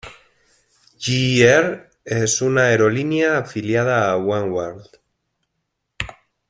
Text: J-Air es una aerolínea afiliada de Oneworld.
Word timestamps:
J-Air 0.99 1.91
es 2.03 2.41
una 2.41 2.63
aerolínea 2.69 3.37
afiliada 3.37 4.07
de 4.09 4.13
Oneworld. 4.15 4.89